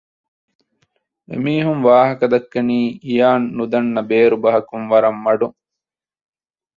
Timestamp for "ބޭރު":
4.09-4.37